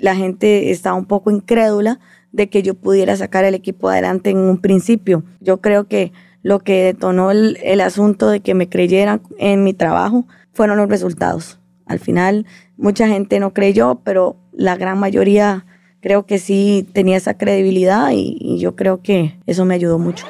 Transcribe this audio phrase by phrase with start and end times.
[0.00, 2.00] la gente estaba un poco incrédula
[2.32, 5.24] de que yo pudiera sacar el equipo adelante en un principio.
[5.40, 10.26] Yo creo que lo que detonó el, asunto de que me creyeran en mi trabajo
[10.52, 11.58] fueron los resultados.
[11.86, 15.66] Al final, mucha gente no creyó, pero la gran mayoría
[16.00, 20.26] creo que sí tenía esa credibilidad y, y yo creo que eso me ayudó mucho.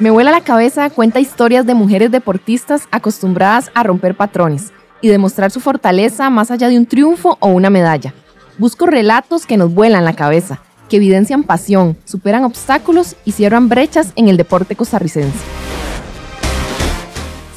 [0.00, 5.50] Me vuela la cabeza cuenta historias de mujeres deportistas acostumbradas a romper patrones y demostrar
[5.50, 8.14] su fortaleza más allá de un triunfo o una medalla.
[8.58, 14.12] Busco relatos que nos vuelan la cabeza, que evidencian pasión, superan obstáculos y cierran brechas
[14.16, 15.38] en el deporte costarricense.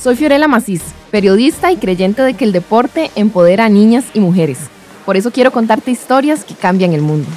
[0.01, 0.81] Soy Fiorella Macís,
[1.11, 4.59] periodista y creyente de que el deporte empodera a niñas y mujeres.
[5.05, 7.27] Por eso quiero contarte historias que cambian el mundo.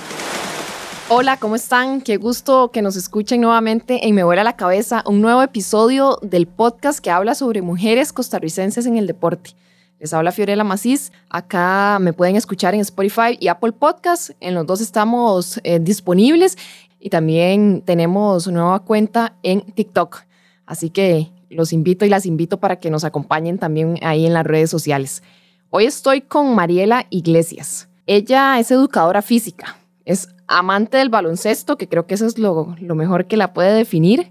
[1.09, 2.01] Hola, ¿cómo están?
[2.01, 6.49] Qué gusto que nos escuchen nuevamente en Me Vuela la Cabeza, un nuevo episodio del
[6.49, 9.51] podcast que habla sobre mujeres costarricenses en el deporte.
[9.99, 11.13] Les habla Fiorella Macís.
[11.31, 14.35] Acá me pueden escuchar en Spotify y Apple Podcasts.
[14.41, 16.59] En los dos estamos eh, disponibles
[17.01, 20.25] y también tenemos nueva cuenta en TikTok.
[20.66, 24.45] Así que los invito y las invito para que nos acompañen también ahí en las
[24.45, 25.23] redes sociales.
[25.71, 27.88] Hoy estoy con Mariela Iglesias.
[28.07, 32.95] Ella es educadora física, es amante del baloncesto, que creo que eso es lo, lo
[32.95, 34.31] mejor que la puede definir,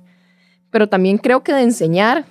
[0.70, 2.26] pero también creo que de enseñar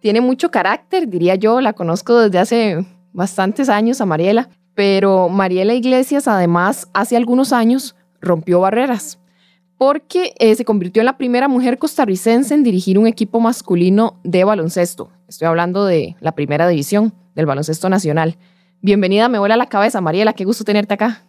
[0.00, 6.28] tiene mucho carácter, diría yo, la conozco desde hace bastantes años Mariela, pero Mariela Iglesias
[6.28, 9.18] además hace algunos años rompió barreras
[9.78, 14.42] porque eh, se convirtió en la primera mujer costarricense en dirigir un equipo masculino de
[14.44, 15.10] baloncesto.
[15.28, 18.36] Estoy hablando de la primera división del baloncesto nacional.
[18.82, 21.22] Bienvenida, me vuela la cabeza, Mariela, qué gusto tenerte acá.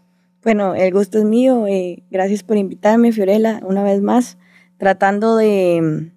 [0.44, 1.68] Bueno, el gusto es mío.
[1.68, 4.40] Eh, gracias por invitarme, Fiorella, una vez más,
[4.78, 6.12] tratando de,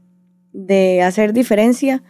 [0.52, 2.02] de hacer diferencia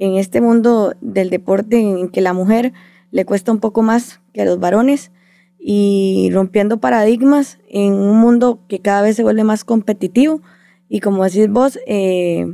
[0.00, 2.72] en este mundo del deporte en que la mujer
[3.10, 5.12] le cuesta un poco más que a los varones
[5.58, 10.40] y rompiendo paradigmas en un mundo que cada vez se vuelve más competitivo.
[10.88, 12.46] Y como decís vos, eh,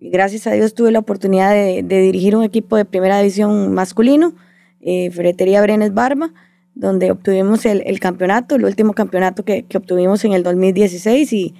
[0.00, 4.32] gracias a Dios tuve la oportunidad de, dirigir un equipo de primera división masculino,
[4.80, 6.32] eh, Ferretería Brenes Barba,
[6.74, 11.54] donde obtuvimos el, campeonato, el último campeonato que, obtuvimos en el 2016 y,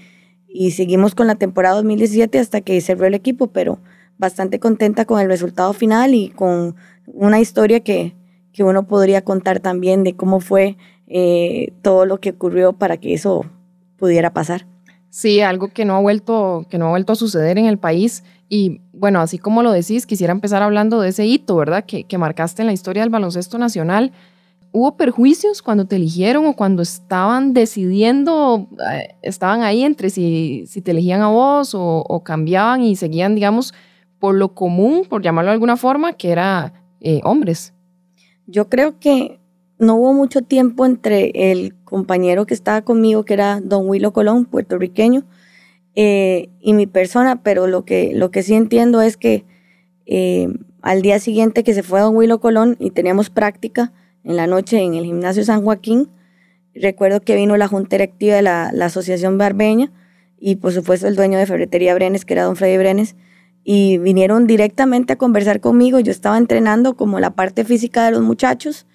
[0.48, 3.78] y seguimos con la temporada 2017 hasta que cerró el equipo, pero
[4.22, 8.14] bastante contenta con el resultado final y con una historia que,
[8.52, 10.76] que uno podría contar también de cómo fue
[11.08, 13.44] eh, todo lo que ocurrió para que eso
[13.96, 14.66] pudiera pasar.
[15.10, 18.22] Sí, algo que no ha vuelto, que no ha vuelto a suceder en el país.
[18.48, 21.84] Y bueno, así como lo decís, quisiera empezar hablando de ese hito, ¿verdad?
[21.84, 24.12] Que, que marcaste en la historia del baloncesto nacional.
[24.70, 30.80] ¿Hubo perjuicios cuando te eligieron o cuando estaban decidiendo, eh, estaban ahí entre si, si
[30.80, 33.74] te elegían a vos o, cambiaban y seguían, digamos,
[34.22, 37.74] por lo común, por llamarlo de alguna forma, que era eh, hombres?
[38.46, 39.40] Yo creo que
[39.80, 44.44] no hubo mucho tiempo entre el compañero que estaba conmigo, que era don Willo Colón,
[44.44, 45.24] puertorriqueño,
[45.96, 49.44] eh, y mi persona, pero lo que, lo que sí entiendo es que
[50.06, 50.46] eh,
[50.82, 54.78] al día siguiente que se fue don Willo Colón y teníamos práctica en la noche
[54.82, 56.10] en el gimnasio San Joaquín,
[56.76, 59.90] recuerdo que vino la junta directiva de la, la Asociación Barbeña
[60.38, 63.16] y por supuesto el dueño de Ferretería Brenes, que era don Freddy Brenes,
[63.64, 66.00] y vinieron directamente a conversar conmigo.
[66.00, 68.86] Yo estaba entrenando como la parte física de los muchachos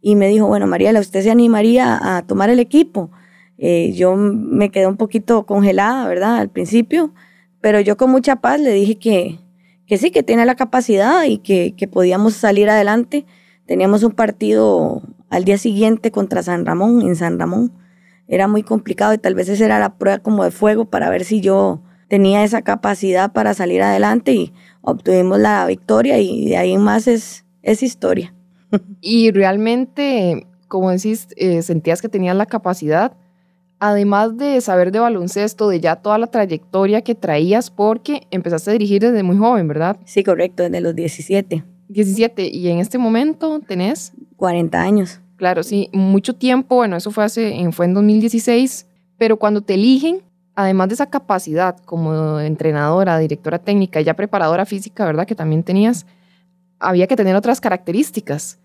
[0.00, 3.10] y me dijo, bueno, Mariela, ¿usted se animaría a tomar el equipo?
[3.58, 6.36] Eh, yo me quedé un poquito congelada, ¿verdad?
[6.36, 7.14] Al principio,
[7.60, 9.38] pero yo con mucha paz le dije que,
[9.86, 13.24] que sí, que tenía la capacidad y que, que podíamos salir adelante.
[13.66, 17.72] Teníamos un partido al día siguiente contra San Ramón, en San Ramón.
[18.28, 21.24] Era muy complicado y tal vez esa era la prueba como de fuego para ver
[21.24, 21.82] si yo
[22.14, 24.52] tenía esa capacidad para salir adelante y
[24.82, 28.32] obtuvimos la victoria y de ahí en más es, es historia.
[29.00, 33.16] Y realmente, como decís, eh, sentías que tenías la capacidad,
[33.80, 38.74] además de saber de baloncesto, de ya toda la trayectoria que traías, porque empezaste a
[38.74, 39.96] dirigir desde muy joven, ¿verdad?
[40.04, 41.64] Sí, correcto, desde los 17.
[41.88, 44.12] 17, y en este momento tenés...
[44.36, 45.20] 40 años.
[45.34, 48.86] Claro, sí, mucho tiempo, bueno, eso fue, hace, fue en 2016,
[49.18, 50.22] pero cuando te eligen,
[50.54, 55.26] además de esa capacidad como entrenadora, directora técnica y ya preparadora física, ¿verdad?
[55.26, 56.06] Que también tenías,
[56.78, 58.58] había que tener otras características.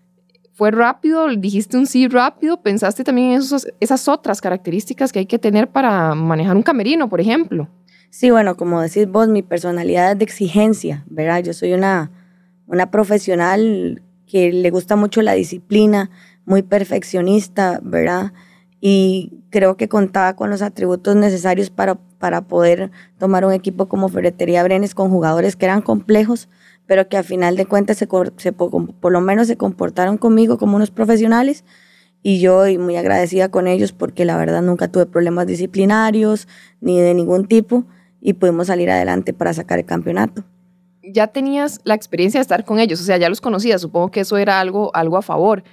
[0.52, 1.28] ¿Fue rápido?
[1.28, 2.60] ¿Dijiste un sí rápido?
[2.62, 3.42] ¿Pensaste también en
[3.80, 7.68] esas otras características que hay que tener para manejar un camerino, por ejemplo?
[8.10, 11.42] Sí, bueno, como decís vos, mi personalidad es de exigencia, ¿verdad?
[11.42, 12.10] Yo soy una,
[12.66, 16.10] una profesional que le gusta mucho la disciplina,
[16.44, 18.32] muy perfeccionista, ¿verdad?
[18.80, 24.08] Y creo que contaba con los atributos necesarios para, para poder tomar un equipo como
[24.08, 26.48] Ferretería Brenes con jugadores que eran complejos,
[26.86, 30.90] pero que al final de cuentas se, por lo menos se comportaron conmigo como unos
[30.90, 31.64] profesionales
[32.22, 36.48] y yo muy agradecida con ellos porque la verdad nunca tuve problemas disciplinarios
[36.80, 37.84] ni de ningún tipo
[38.20, 40.44] y pudimos salir adelante para sacar el campeonato.
[41.02, 44.20] Ya tenías la experiencia de estar con ellos, o sea, ya los conocías, supongo que
[44.20, 45.64] eso era algo, algo a favor.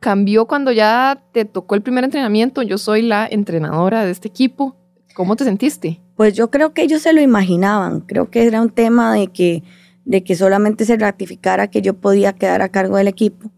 [0.00, 2.62] ¿Cambió cuando ya te tocó el primer entrenamiento?
[2.62, 4.76] Yo soy la entrenadora de este equipo.
[5.14, 6.00] ¿Cómo te sentiste?
[6.16, 9.62] Pues yo creo que ellos se lo imaginaban, creo que era un tema de que
[10.04, 13.50] de que solamente se ratificara que yo podía quedar a cargo del equipo.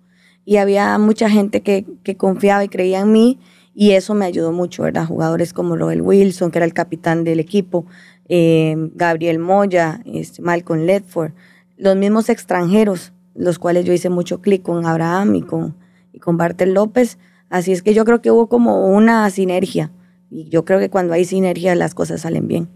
[0.45, 1.87] Y había mucha gente que,
[2.17, 3.39] confiaba y creía en mí
[3.75, 5.07] y eso me ayudó mucho, ¿verdad?
[5.07, 7.87] Jugadores como Roel Wilson, que era el capitán del equipo,
[8.29, 11.33] eh, Gabriel Moya, este, Malcolm Ledford,
[11.79, 15.77] los mismos extranjeros, los cuales yo hice mucho clic con Abraham y con,
[16.13, 17.19] y con Bartel López.
[17.49, 19.93] Así es que yo creo que hubo como una sinergia
[20.31, 22.69] y yo creo que cuando hay sinergia las cosas salen bien.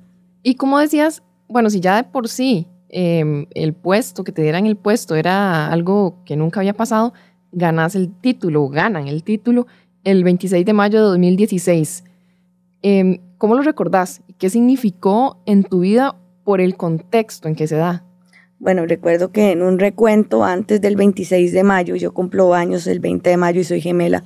[0.43, 4.65] Y como decías, bueno, si ya de por sí Em, el puesto, que te dieran
[4.65, 7.13] el puesto, era algo que nunca había pasado,
[7.53, 9.67] ganas el título, ganan el título
[10.05, 12.05] el 26 de mayo de 2016.
[12.81, 14.23] Em, ¿Cómo lo recordás?
[14.39, 18.06] ¿Qué significó en tu vida por el contexto en que se da?
[18.59, 23.01] Bueno, recuerdo que en un recuento antes del 26 de mayo, yo cumplo años el
[23.01, 24.25] 20 de mayo y soy gemela,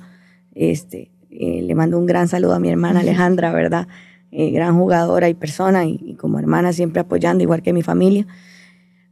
[0.55, 3.87] este, eh, le mando un gran saludo a mi hermana Alejandra, ¿verdad?
[4.31, 8.25] Eh, gran jugadora y persona y, y, como hermana siempre apoyando, igual que mi familia.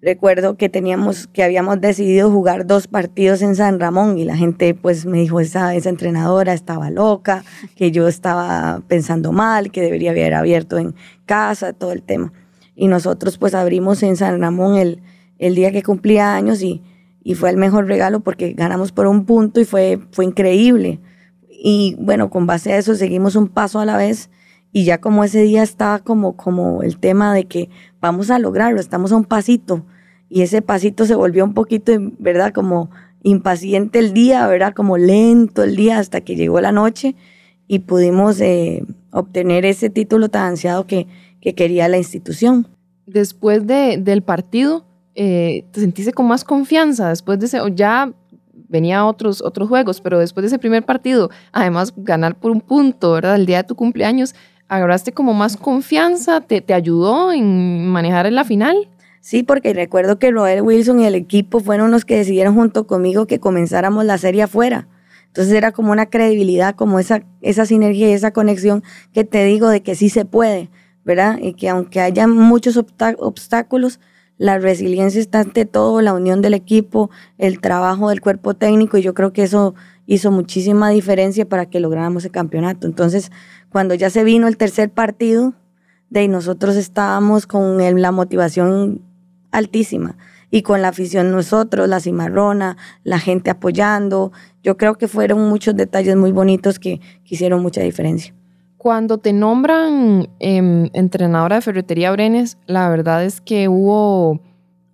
[0.02, 4.74] Recuerdo que teníamos, que habíamos decidido jugar dos partidos en San Ramón y la gente
[4.74, 7.44] pues me dijo, esa, esa entrenadora estaba loca,
[7.76, 10.96] que yo estaba pensando mal, que debería haber abierto en
[11.26, 12.32] casa, todo el tema.
[12.78, 15.02] Y nosotros pues abrimos en San Ramón el,
[15.40, 16.84] el día que cumplía años y,
[17.36, 21.00] fue el mejor regalo porque ganamos por un punto y fue, fue increíble.
[21.48, 24.32] Y bueno, con base a eso seguimos un paso a la vez
[24.72, 27.70] y ya como ese día estaba como, como el tema de que
[28.02, 29.86] vamos a lograrlo, estamos a un pasito.
[30.28, 32.52] Y ese pasito se volvió un poquito, ¿verdad?
[32.52, 32.90] Como
[33.22, 34.74] impaciente el día, ¿verdad?
[34.74, 37.16] Como lento el día hasta que llegó la noche
[37.68, 41.08] y pudimos eh, obtener ese título tan ansiado que,
[41.42, 42.68] que quería la institución.
[43.06, 44.86] Después de, del partido,
[45.22, 47.10] eh, ¿te sentiste con más confianza?
[47.10, 48.14] Después de ese, ya
[48.70, 53.12] venía otros, otros juegos, pero después de ese primer partido, además ganar por un punto,
[53.12, 53.36] ¿verdad?
[53.36, 54.34] El día de tu cumpleaños,
[54.70, 56.40] ¿agarraste como más confianza?
[56.40, 58.88] ¿Te, te ayudó en manejar la final?
[59.20, 63.28] Sí, porque recuerdo que Roel Wilson y el equipo fueron los que decidieron junto conmigo
[63.28, 64.88] que comenzáramos la serie afuera.
[65.28, 68.84] Entonces era como una credibilidad, como esa, esa sinergia y esa conexión
[69.14, 70.70] que te digo de que sí se puede,
[71.04, 71.40] ¿verdad?
[71.42, 74.00] Y que aunque haya muchos obstáculos,
[74.40, 79.04] la resiliencia está ante todo, la unión del equipo, el trabajo del cuerpo técnico, y
[79.04, 79.76] yo creo que eso
[80.08, 82.88] hizo muchísima diferencia para que lográramos el campeonato.
[82.88, 83.32] Entonces,
[83.70, 85.54] cuando ya se vino el tercer partido,
[86.10, 89.02] de nosotros estábamos con la motivación
[89.52, 90.18] altísima
[90.52, 94.32] y con la afición nosotros, la cimarrona, la gente apoyando.
[94.64, 98.34] Yo creo que fueron muchos detalles muy bonitos que, hicieron mucha diferencia.
[98.80, 104.40] Cuando te nombran em, entrenadora de ferretería Brenes, la verdad es que hubo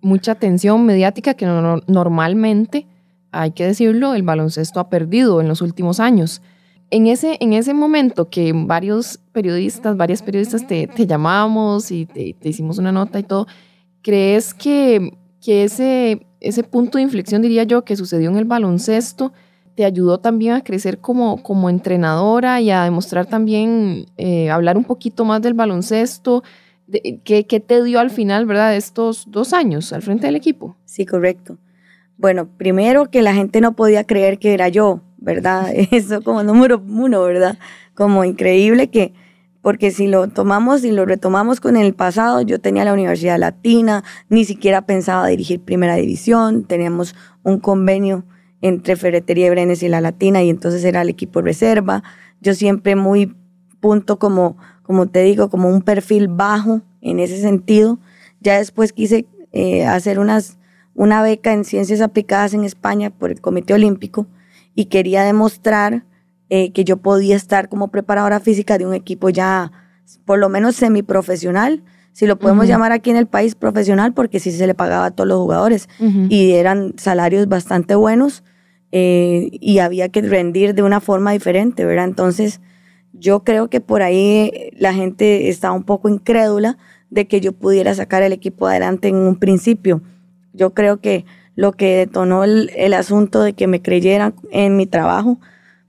[0.00, 2.88] mucha atención mediática que normalmente,
[3.30, 6.42] hay que decirlo, el baloncesto ha perdido en los últimos años.
[6.90, 12.34] En ese, en ese momento que varios periodistas, varias periodistas te, te llamamos y te,
[12.42, 13.46] hicimos una nota y todo,
[14.02, 19.32] ¿crees que, que ese, ese punto de inflexión, diría yo, que sucedió en el baloncesto,
[19.76, 24.84] te ayudó también a crecer como, como entrenadora y a demostrar también, eh, hablar un
[24.84, 26.42] poquito más del baloncesto?
[27.24, 30.76] ¿qué, ¿Qué te dio al final, verdad, estos dos años al frente del equipo?
[30.84, 31.58] Sí, correcto.
[32.16, 35.70] Bueno, primero que la gente no podía creer que era yo, ¿verdad?
[35.90, 37.58] Eso como número uno, ¿verdad?
[37.94, 39.12] Como increíble que,
[39.60, 44.04] porque si lo tomamos y lo retomamos con el pasado, yo tenía la Universidad Latina,
[44.30, 48.24] ni siquiera pensaba dirigir primera división, teníamos un convenio
[48.62, 52.02] entre Ferretería Brenes y la Latina y entonces era el equipo reserva.
[52.40, 53.34] Yo siempre muy
[53.80, 57.98] punto como, como te digo, como un perfil bajo en ese sentido.
[58.40, 60.58] Ya después quise eh, hacer unas,
[60.94, 64.26] una beca en ciencias aplicadas en España por el Comité Olímpico
[64.74, 66.04] y quería demostrar
[66.48, 69.72] eh, que yo podía estar como preparadora física de un equipo ya
[70.24, 71.82] por lo menos semiprofesional,
[72.16, 75.10] si lo podemos llamar aquí en el país profesional, porque sí se le pagaba a
[75.10, 75.86] todos los jugadores
[76.30, 78.42] y eran salarios bastante buenos
[78.90, 82.06] eh, y había que rendir de una forma diferente, ¿verdad?
[82.06, 82.62] Entonces,
[83.12, 86.78] yo creo que por ahí la gente estaba un poco incrédula
[87.10, 90.00] de que yo pudiera sacar el equipo adelante en un principio.
[90.54, 95.38] Yo creo que lo que detonó el, asunto de que me creyeran en mi trabajo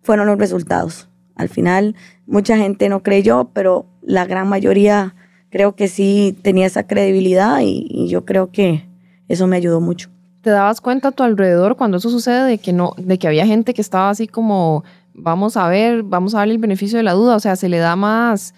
[0.01, 1.07] fueron los resultados.
[1.35, 5.15] Al final, mucha gente no creyó, pero la gran mayoría
[5.49, 8.85] creo que sí tenía esa credibilidad y, yo creo que
[9.27, 10.09] eso me ayudó mucho.
[10.41, 13.45] ¿Te dabas cuenta a tu alrededor cuando eso sucede de que no, de que había
[13.45, 17.13] gente que estaba así como, vamos a ver, vamos a darle el beneficio de la
[17.13, 17.35] duda?
[17.35, 18.53] O sea, se le da más,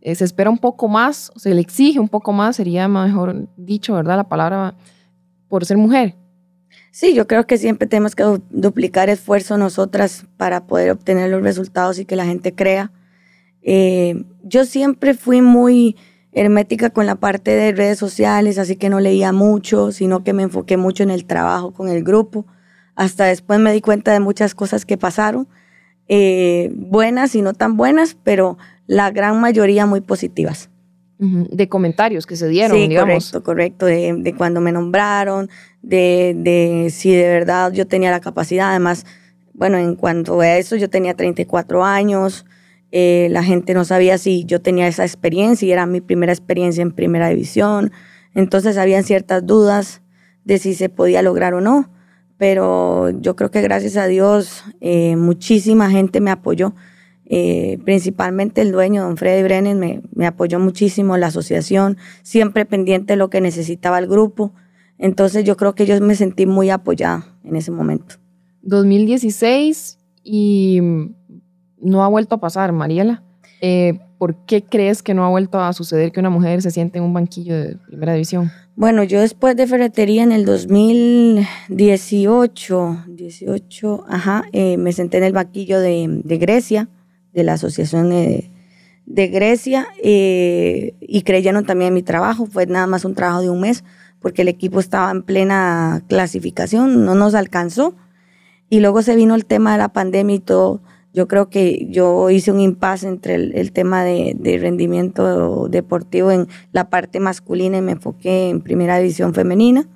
[0.00, 3.94] eh, se espera un poco más, se le exige un poco más, sería mejor dicho,
[3.94, 4.16] ¿verdad?
[4.16, 4.74] La palabra
[5.48, 6.14] por ser mujer.
[6.90, 11.98] Sí, yo creo que siempre tenemos que duplicar esfuerzo nosotras para poder obtener los resultados
[11.98, 12.92] y que la gente crea.
[13.62, 15.96] Eh, yo siempre fui muy
[16.34, 20.42] hermética con la parte de redes sociales, así que no leía mucho, sino que me
[20.42, 22.44] enfoqué mucho en el trabajo con el grupo.
[22.96, 25.48] Hasta después me di cuenta de muchas cosas que pasaron,
[26.08, 30.70] eh, buenas y no tan buenas, pero la gran mayoría muy positivas.
[31.16, 33.30] De comentarios que se dieron, sí, digamos.
[33.30, 33.86] Correcto, correcto.
[33.86, 35.48] De, de cuando me nombraron,
[35.80, 38.70] de, de, si de verdad yo tenía la capacidad.
[38.70, 39.06] Además,
[39.54, 42.44] bueno, en cuanto a eso, yo tenía 34 años.
[42.96, 46.80] Eh, la gente no sabía si yo tenía esa experiencia y era mi primera experiencia
[46.80, 47.90] en primera división.
[48.36, 50.00] Entonces, habían ciertas dudas
[50.44, 51.90] de si se podía lograr o no.
[52.38, 56.72] Pero yo creo que gracias a Dios, eh, muchísima gente me apoyó
[57.26, 63.16] eh, principalmente el dueño, don Freddy Brennan, me, apoyó muchísimo, la asociación, siempre pendiente de
[63.16, 64.52] lo que necesitaba el grupo.
[64.98, 68.16] Entonces yo creo que yo me sentí muy apoyada en ese momento.
[68.62, 70.80] 2016 y
[71.84, 73.22] no ha vuelto a pasar, Mariela.
[73.60, 76.98] Eh, ¿Por qué crees que no ha vuelto a suceder que una mujer se siente
[76.98, 78.50] en un banquillo de primera división?
[78.76, 85.32] Bueno, yo después de ferretería en el 2018, 18, ajá, eh, me senté en el
[85.32, 86.88] banquillo de, Grecia
[87.32, 88.50] de la Asociación de,
[89.06, 92.46] Grecia eh, y creyeron también en mi trabajo.
[92.46, 93.84] Fue nada más un trabajo de un mes
[94.20, 97.94] porque el equipo estaba en plena clasificación, no nos alcanzó.
[98.70, 100.80] Y luego se vino el tema de la pandemia y todo.
[101.14, 106.90] Yo creo que yo hice un impasse entre el, tema de, rendimiento deportivo en la
[106.90, 109.88] parte masculina y me enfoqué en primera división femenina.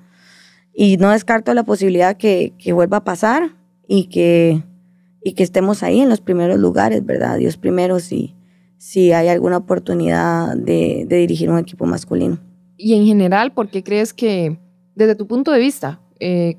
[0.73, 3.55] Y no descarto la posibilidad que, que vuelva a pasar
[3.87, 4.63] y que
[5.23, 7.37] y que estemos ahí en los primeros lugares, ¿verdad?
[7.37, 8.35] Dios primero si,
[8.77, 12.39] si hay alguna oportunidad de, dirigir un equipo masculino.
[12.77, 14.57] Y en general, ¿por qué crees que,
[14.95, 16.57] desde tu punto de vista, eh,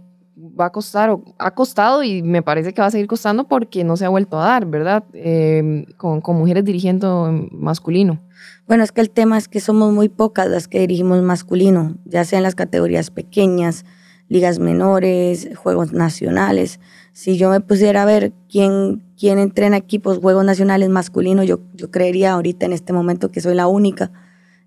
[0.58, 3.84] va a costar o ha costado y me parece que va a seguir costando porque
[3.84, 5.04] no se ha vuelto a dar, ¿verdad?
[5.12, 8.20] Eh, con, con, mujeres dirigiendo masculino.
[8.66, 12.24] Bueno, es que el tema es que somos muy pocas las que dirigimos masculino, ya
[12.24, 13.84] sea en las categorías pequeñas,
[14.28, 16.80] ligas menores, juegos nacionales
[17.12, 21.90] si yo me pusiera a ver quién, quién entrena equipos, juegos nacionales masculinos, yo, yo
[21.90, 24.10] creería ahorita en este momento que soy la única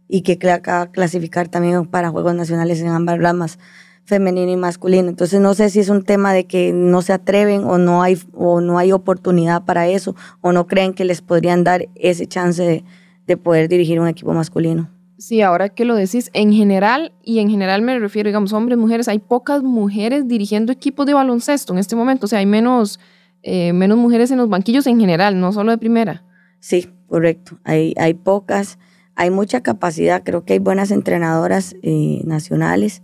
[0.07, 3.59] y que acaba clasificar también para Juegos Nacionales en ambas ramas,
[4.05, 5.09] femenino y masculino.
[5.09, 8.17] Entonces no sé si es un tema de que no se atreven o no hay,
[8.33, 12.83] o no hay oportunidad para eso, o no creen que les podrían dar ese chance
[13.27, 14.89] de poder dirigir un equipo masculino.
[15.23, 19.07] Sí, ahora que lo decís, en general, y en general me refiero, digamos, hombres, mujeres,
[19.07, 22.99] hay pocas mujeres dirigiendo equipos de baloncesto en este momento, o sea, hay menos,
[23.41, 26.25] eh, menos mujeres en los banquillos en general, no solo de primera.
[26.59, 28.79] Sí, correcto, hay, hay pocas,
[29.15, 33.01] hay mucha capacidad, creo que hay buenas entrenadoras eh, nacionales,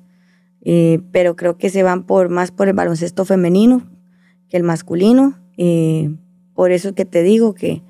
[0.61, 3.87] eh, pero creo que se van por más por el baloncesto femenino
[4.49, 5.37] que el masculino,
[6.55, 7.83] por eso que te digo que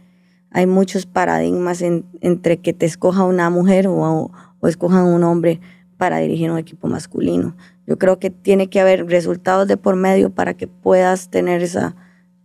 [0.51, 5.61] hay muchos paradigmas entre que te escoja una mujer o, o escojan un hombre
[5.97, 7.55] para dirigir un equipo masculino.
[7.85, 11.95] Yo creo que tiene que haber resultados de por medio para que puedas tener esa,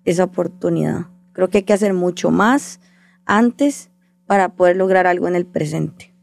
[0.05, 1.07] esa oportunidad.
[1.33, 2.81] Creo que hay que hacer mucho más
[3.27, 3.91] antes
[4.27, 6.14] para poder lograr algo en el presente.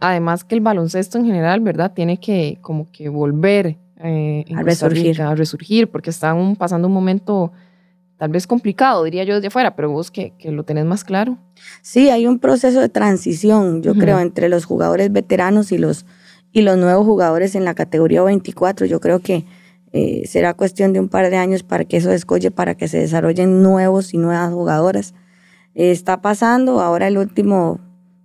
[0.00, 1.92] Además que el baloncesto en general, ¿verdad?
[1.92, 5.20] Tiene que como que volver eh, a resurgir.
[5.20, 7.52] a resurgir, porque están pasando un momento
[8.16, 11.38] tal vez complicado, diría yo desde afuera, pero vos que, lo tenés más claro.
[11.82, 16.04] Sí, hay un proceso de transición, yo creo, entre los jugadores veteranos y los,
[16.52, 18.86] y los nuevos jugadores en la categoría 24.
[18.86, 19.44] Yo creo que
[19.92, 22.98] eh, será cuestión de un par de años para que eso descolle, para que se
[22.98, 25.14] desarrollen nuevos y nuevas jugadoras.
[25.74, 27.80] está pasando, ahora el último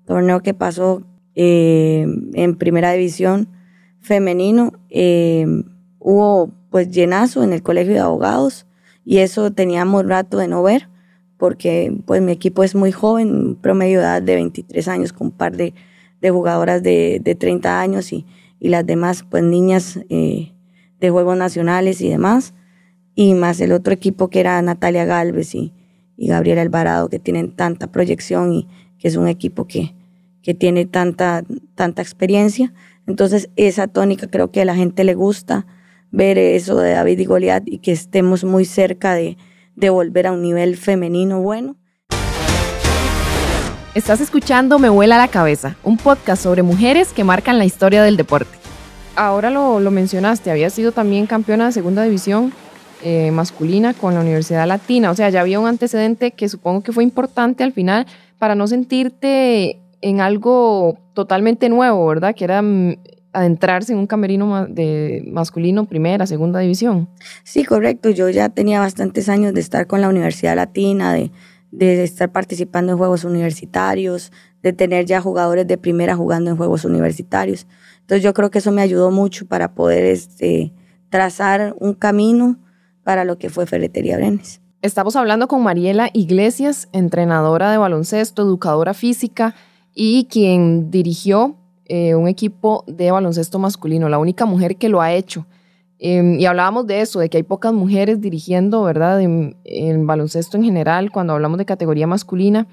[0.06, 1.04] torneo que pasó
[1.36, 3.50] eh, en primera división
[4.00, 5.46] femenino, eh,
[6.00, 8.66] hubo pues llenazo en el colegio de abogados
[9.06, 10.90] y eso teníamos rato de no ver
[11.44, 15.34] porque pues mi equipo es muy joven, promedio de edad de 23 años con un
[15.34, 15.74] par de,
[16.22, 18.26] de jugadoras de, de, 30 años y,
[18.62, 20.54] y, las demás pues niñas eh,
[21.02, 22.54] de Juegos Nacionales y demás.
[23.14, 25.74] Y más el otro equipo que era Natalia Galvez y,
[26.16, 29.94] y Gabriela Alvarado que tienen tanta proyección y que es un equipo que,
[30.44, 31.44] que tiene tanta,
[31.76, 32.74] tanta experiencia.
[33.08, 35.66] Entonces esa tónica creo que a la gente le gusta
[36.12, 39.38] ver eso de David y Goliat y que estemos muy cerca de,
[39.76, 41.76] de volver a un nivel femenino bueno.
[43.96, 48.18] Estás escuchando Me vuela la cabeza, un podcast sobre mujeres que marcan la historia del
[48.18, 48.58] deporte.
[49.16, 52.52] ahora lo, lo mencionaste, había sido también campeona de segunda división
[53.04, 55.12] eh, masculina con la Universidad Latina.
[55.12, 58.08] O sea, ya había un antecedente que supongo que fue importante al final
[58.40, 62.36] para no sentirte en algo totalmente nuevo, ¿verdad?
[62.36, 62.98] Que era mm,
[63.32, 67.10] adentrarse en un camerino de masculino primera, segunda división.
[67.44, 68.10] Sí, correcto.
[68.10, 71.32] Yo ya tenía bastantes años de estar con la Universidad Latina, de,
[71.72, 76.84] de estar participando en juegos universitarios, de tener ya jugadores de primera jugando en juegos
[76.84, 77.66] universitarios.
[78.02, 80.74] Entonces yo creo que eso me ayudó mucho para poder este,
[81.10, 82.60] trazar un camino
[83.04, 84.60] para lo que fue Ferretería Brenes.
[84.82, 89.56] Estamos hablando con Mariela Iglesias, entrenadora de baloncesto, educadora física
[89.94, 95.14] y quien dirigió eh, un equipo de baloncesto masculino, la única mujer que lo ha
[95.14, 95.46] hecho.
[96.00, 99.22] Em, y hablábamos de eso, de que hay pocas mujeres dirigiendo, ¿verdad?
[99.22, 102.68] En, baloncesto en general, cuando hablamos de categoría masculina.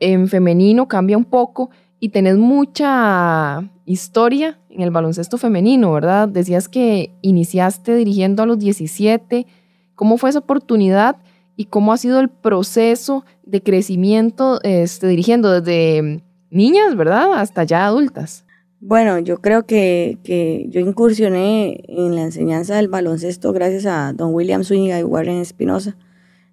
[0.00, 6.28] En femenino cambia un poco y tenés mucha historia en el baloncesto femenino, ¿verdad?
[6.28, 9.46] Decías que iniciaste dirigiendo a los 17
[9.94, 11.16] ¿Cómo fue esa oportunidad
[11.56, 16.23] y cómo ha sido el proceso de crecimiento este, dirigiendo desde
[16.54, 17.34] niñas, ¿verdad?
[17.34, 18.44] Hasta ya adultas.
[18.80, 24.34] Bueno, yo creo que, que, yo incursioné en la enseñanza del baloncesto gracias a don
[24.34, 25.96] William Zúñiga y Warren Espinosa.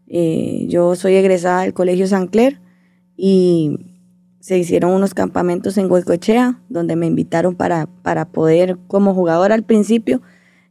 [0.07, 2.59] Eh, yo soy egresada del Colegio San Clair
[3.17, 3.79] y
[4.39, 9.63] se hicieron unos campamentos en Huecochea donde me invitaron para, para poder, como jugador al
[9.63, 10.21] principio,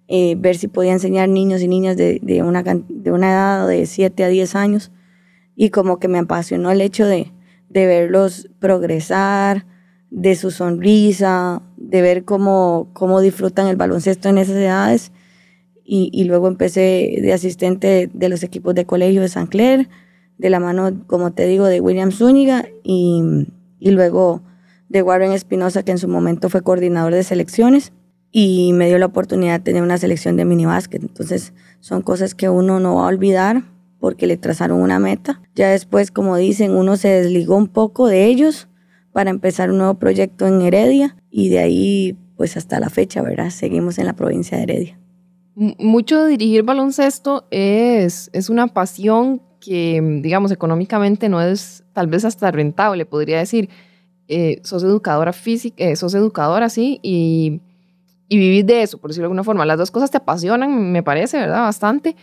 [0.08, 3.86] eh, ver si podía enseñar niños y niñas de, de, una, de una edad de
[3.86, 4.92] 7 a 10 años.
[5.56, 7.32] Y como que me apasionó el hecho de,
[7.70, 9.64] de verlos progresar,
[10.10, 15.12] de su sonrisa, de ver cómo, cómo disfrutan el baloncesto en esas edades.
[15.84, 19.88] Y, y, luego empecé de asistente de los equipos de colegio de San Clair,
[20.38, 23.22] de la mano, como te digo, de William Zúñiga y,
[23.80, 24.42] y luego
[24.88, 27.92] de Warren Espinosa, que en su momento fue coordinador de selecciones
[28.30, 31.02] y me dio la oportunidad de tener una selección de mini básquet.
[31.02, 33.64] Entonces son cosas que uno no va a olvidar
[34.00, 35.40] porque le trazaron una meta.
[35.54, 38.68] Ya después, como dicen, uno se desligó un poco de ellos
[39.12, 43.50] para empezar un nuevo proyecto en Heredia y de ahí pues hasta la fecha, ¿verdad?
[43.50, 44.98] Seguimos en la provincia de Heredia.
[45.54, 52.24] Mucho de dirigir baloncesto es, es una pasión que, digamos, económicamente no es tal vez
[52.24, 53.68] hasta rentable, podría decir.
[54.32, 57.60] Eh, sos educadora física, eh, sos educadora, sí, y
[58.30, 59.66] y vivir de eso, por decirlo de alguna forma.
[59.66, 61.62] Las dos cosas te apasionan, me parece, ¿verdad?
[61.62, 62.14] Bastante,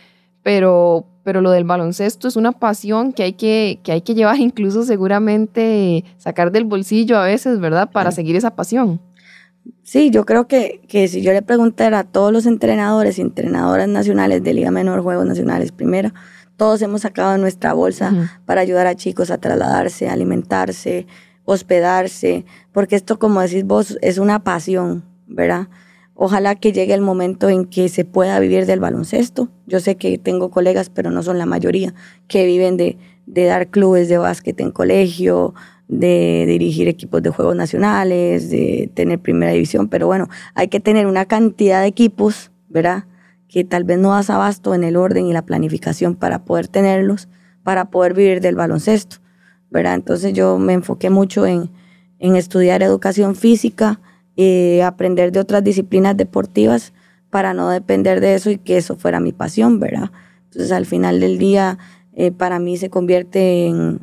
[0.42, 4.38] pero, pero lo del baloncesto es una pasión que hay que, que hay que llevar
[4.40, 7.90] incluso seguramente sacar del bolsillo a veces, ¿verdad?
[7.90, 8.98] Para seguir esa pasión.
[9.82, 13.88] Sí, yo creo que, que si yo le preguntara a todos los entrenadores y entrenadoras
[13.88, 16.14] nacionales de Liga Menor, Juegos Nacionales Primera,
[16.56, 21.06] todos hemos sacado nuestra bolsa para ayudar a chicos a trasladarse, a alimentarse,
[21.44, 25.68] hospedarse, porque esto, como decís vos, es una pasión, ¿verdad?
[26.20, 29.50] Ojalá que llegue el momento en que se pueda vivir del baloncesto.
[29.68, 31.94] Yo sé que tengo colegas, pero no son la mayoría,
[32.26, 35.54] que viven de, dar clubes de básquet en colegio,
[35.86, 41.06] de dirigir equipos de juegos nacionales, de tener primera división, pero bueno, hay que tener
[41.06, 43.04] una cantidad de equipos, ¿verdad?
[43.46, 47.28] Que tal vez no das abasto en el orden y la planificación para poder tenerlos,
[47.62, 49.18] para poder vivir del baloncesto,
[49.70, 49.94] ¿verdad?
[49.94, 51.70] Entonces yo me enfoqué mucho en,
[52.18, 54.00] en estudiar educación física,
[54.40, 56.92] eh, aprender de otras disciplinas deportivas
[57.28, 60.12] para no depender de eso y que eso fuera mi pasión, ¿verdad?
[60.44, 61.76] Entonces al final del día
[62.14, 63.98] eh, para mí se convierte en,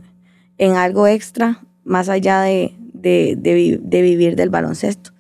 [0.76, 3.38] algo extra más allá de, de,
[3.82, 5.12] de, vivir del baloncesto.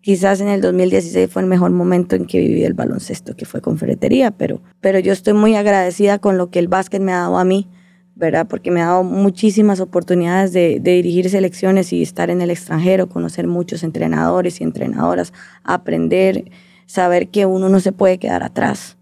[0.00, 3.60] Quizás en el 2016 fue el mejor momento en que viví el baloncesto, que fue
[3.60, 7.18] con ferretería, pero, pero yo estoy muy agradecida con lo que el básquet me ha
[7.18, 7.68] dado a mí,
[8.16, 8.46] ¿verdad?
[8.48, 13.46] Porque me ha dado muchísimas oportunidades de, dirigir selecciones y estar en el extranjero, conocer
[13.46, 16.50] muchos entrenadores y entrenadoras, aprender,
[16.86, 18.96] saber que uno no se puede quedar atrás.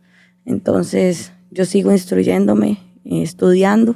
[0.45, 3.95] Entonces, yo sigo instruyéndome, estudiando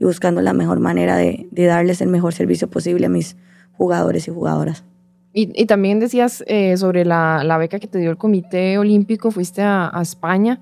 [0.00, 3.36] y buscando la mejor manera de, darles el mejor servicio posible a mis
[3.74, 4.82] jugadores y jugadoras.
[5.34, 9.92] Y, también decías eh, sobre la, beca que te dio el Comité Olímpico, fuiste a
[10.00, 10.58] España,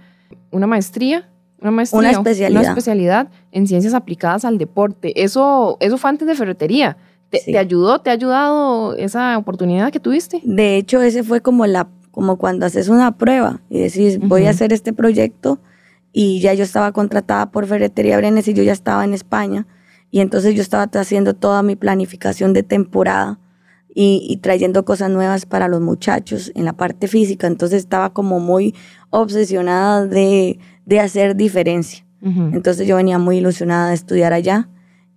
[0.51, 1.29] una maestría
[1.62, 2.61] una maestría, una especialidad.
[2.61, 5.22] Una especialidad en ciencias aplicadas al deporte.
[5.22, 6.96] Eso, eso fue antes de ferretería.
[7.31, 8.01] ¿Te, ayudó?
[8.01, 10.42] ¿Te ha ayudado esa oportunidad que tuviste?
[10.44, 14.51] De hecho, ese fue como la como cuando haces una prueba y decís, voy a
[14.51, 15.59] hacer este proyecto
[16.12, 19.66] y ya yo estaba contratada por Ferretería Brenes y yo ya estaba en España
[20.11, 23.38] y entonces yo estaba haciendo toda mi planificación de temporada
[23.94, 28.40] y, y, trayendo cosas nuevas para los muchachos en la parte física, entonces estaba como
[28.40, 28.75] muy
[29.11, 32.05] obsesionada de de hacer diferencia.
[32.25, 34.68] Entonces yo venía muy ilusionada de estudiar allá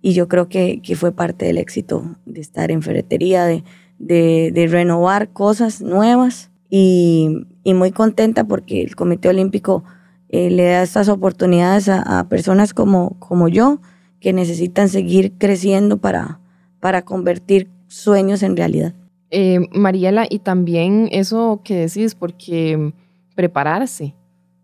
[0.02, 3.62] y yo creo que, que fue parte del éxito de estar en ferretería, de,
[4.00, 9.84] de, de, renovar cosas nuevas y, muy contenta porque el Comité Olímpico
[10.30, 13.80] eh, le da estas oportunidades a, personas como, como yo
[14.18, 16.40] que necesitan seguir creciendo para,
[16.80, 18.94] para convertir sueños en realidad.
[19.30, 22.92] Eh, Mariela, y también eso que decís, porque
[23.36, 24.15] prepararse,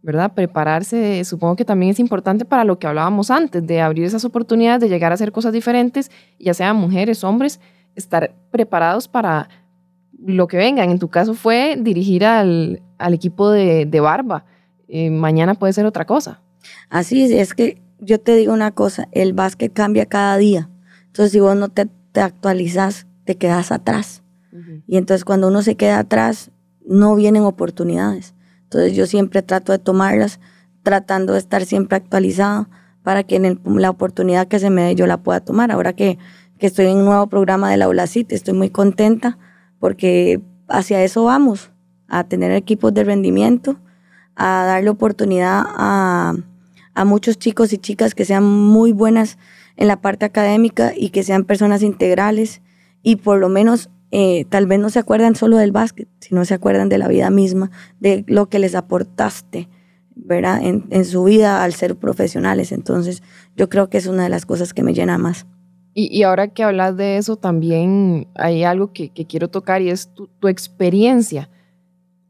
[0.03, 0.33] ¿verdad?
[0.35, 4.81] Prepararse, supongo que también es importante para lo que hablábamos antes, de abrir esas oportunidades,
[4.81, 7.61] de llegar a hacer cosas diferentes, ya sean mujeres, hombres,
[7.95, 9.49] estar preparados para
[10.19, 10.91] lo que vengan.
[10.91, 14.45] En tu caso fue dirigir al, equipo de, Barba.
[14.89, 16.43] Eh, mañana puede ser otra cosa.
[16.91, 20.69] Así es, es que yo te digo una cosa, el básquet cambia cada día.
[21.07, 24.23] Entonces, si vos no te, te actualizas, te quedas atrás.
[24.87, 26.51] Y entonces cuando uno se queda atrás,
[26.85, 28.35] no vienen oportunidades.
[28.73, 30.41] Entonces yo siempre trato de tomarlas,
[30.83, 32.71] tratando de estar siempre actualizada
[33.03, 35.71] para que en la oportunidad que se me dé yo la pueda tomar.
[35.71, 36.19] Ahora que,
[36.59, 39.37] estoy en un nuevo programa de la ULACIT, estoy muy contenta
[39.81, 41.71] porque hacia eso vamos,
[42.09, 43.77] a tener equipos de rendimiento,
[44.37, 46.35] a darle oportunidad a,
[46.95, 49.39] a muchos chicos y chicas que sean muy buenas
[49.77, 52.63] en la parte académica y que sean personas integrales
[53.03, 56.53] y por lo menos eh, tal vez no se acuerdan solo del básquet, sino se
[56.53, 59.71] acuerdan de la vida misma, de lo que les aportaste,
[60.15, 60.61] ¿verdad?
[60.63, 62.73] En, su vida al ser profesionales.
[62.73, 63.23] Entonces,
[63.57, 65.47] yo creo que es una de las cosas que me llena más.
[65.95, 70.29] Y, ahora que hablas de eso, también hay algo que, quiero tocar y es tu,
[70.47, 71.49] experiencia.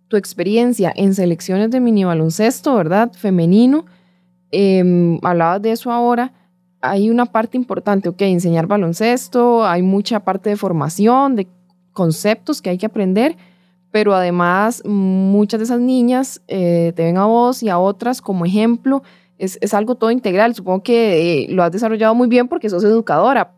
[0.07, 3.11] Tu experiencia en selecciones de mini baloncesto, ¿verdad?
[3.13, 3.87] Femenino.
[4.53, 6.33] Em, hablabas de eso ahora
[6.83, 11.47] hay una parte importante, ok, enseñar baloncesto, hay mucha parte de formación, de
[11.93, 13.37] conceptos que hay que aprender,
[13.91, 18.45] pero además muchas de esas niñas eh, te ven a vos y a otras como
[18.45, 19.03] ejemplo.
[19.39, 20.55] Es, algo todo integral.
[20.55, 23.53] Supongo que eh, lo has desarrollado muy bien porque sos educadora,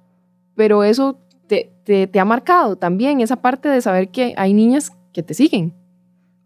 [0.55, 5.23] pero eso te, te, ha marcado también, esa parte de saber que hay niñas que
[5.23, 5.75] te siguen.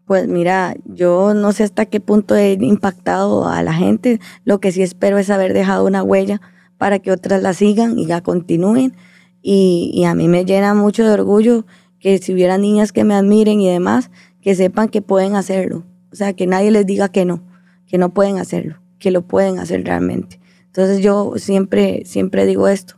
[0.05, 4.19] Pues mira, yo no sé hasta qué punto he impactado a la gente.
[4.43, 6.41] Lo que sí espero es haber dejado una huella
[6.77, 8.95] para que otras la sigan y ya continúen
[9.41, 11.65] y, a mí me llena mucho de orgullo
[11.99, 15.85] que si hubiera niñas que me admiren y demás, que sepan que pueden hacerlo.
[16.11, 17.43] O sea, que nadie les diga que no,
[17.87, 20.39] que no pueden hacerlo, que lo pueden hacer realmente.
[20.65, 22.95] Entonces yo siempre, siempre digo esto,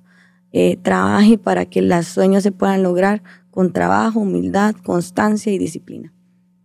[0.52, 6.14] eh, trabaje para que los sueños se puedan lograr con trabajo, humildad, constancia y disciplina.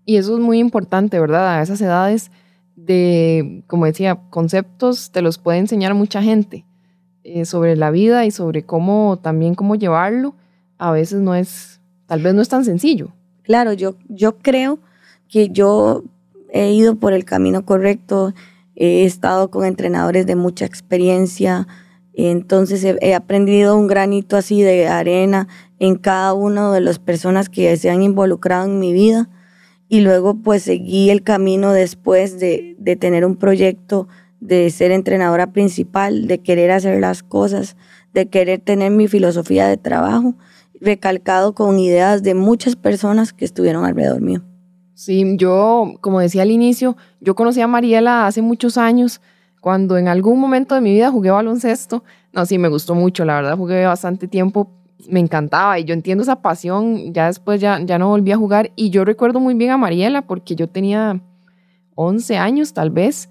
[0.05, 1.59] Y eso es muy importante, ¿verdad?
[1.59, 2.31] A esas edades
[2.77, 6.65] de, como decía, conceptos te los puede enseñar mucha gente.
[7.29, 10.37] Eh, sobre la vida y sobre cómo también cómo llevarlo,
[10.79, 13.09] a veces no es, tal vez no es tan sencillo.
[13.43, 14.79] Claro, yo, yo creo
[15.29, 16.05] que yo
[16.51, 18.33] he ido por el camino correcto,
[18.77, 21.67] he estado con entrenadores de mucha experiencia,
[22.15, 25.49] entonces he, aprendido un granito así de arena
[25.81, 29.29] en cada una de las personas que se han involucrado en mi vida
[29.89, 34.07] y luego pues seguí el camino después de, de tener un proyecto
[34.41, 37.77] de ser entrenadora principal, de querer hacer las cosas,
[38.13, 40.35] de querer tener mi filosofía de trabajo,
[40.81, 44.43] recalcado con ideas de muchas personas que estuvieron alrededor mío.
[44.95, 49.21] Sí, yo, como decía al inicio, yo conocí a Mariela hace muchos años,
[49.61, 52.05] cuando en algún momento de mi vida jugué baloncesto.
[52.33, 54.71] No, sí, me gustó mucho, la verdad, jugué bastante tiempo,
[55.09, 58.73] me encantaba y yo entiendo esa pasión, ya después ya, ya no volví a jugar
[58.77, 61.21] y yo recuerdo muy bien a Mariela porque yo tenía
[61.95, 63.29] 11 años tal vez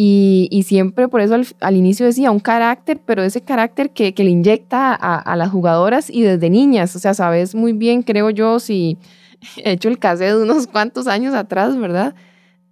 [0.00, 4.94] y, siempre por eso al, inicio decía un carácter, pero ese carácter que, le inyecta
[4.94, 6.94] a, las jugadoras y desde niñas.
[6.94, 8.96] O sea, sabes muy bien, creo yo, si
[9.56, 12.14] he hecho el cassette de unos cuantos años atrás, ¿verdad?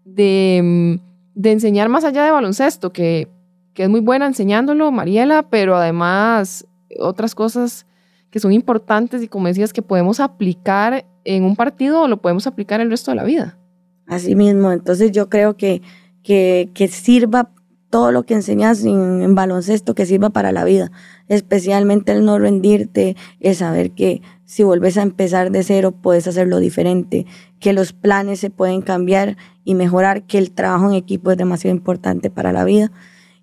[0.04, 1.00] De,
[1.42, 3.26] enseñar más allá de baloncesto, que,
[3.74, 6.64] que es muy buena enseñándolo, Mariela, pero además
[7.00, 7.86] otras cosas
[8.30, 12.46] que son importantes y como decías, que podemos aplicar en un partido o lo podemos
[12.46, 13.58] aplicar el resto de la vida.
[14.06, 15.82] Así mismo, entonces yo creo que
[16.26, 17.50] que, sirva
[17.88, 20.90] todo lo que enseñas en, baloncesto, que sirva para la vida,
[21.28, 26.58] especialmente el no rendirte, el saber que si vuelves a empezar de cero puedes hacerlo
[26.58, 27.26] diferente,
[27.60, 31.76] que los planes se pueden cambiar y mejorar, que el trabajo en equipo es demasiado
[31.76, 32.90] importante para la vida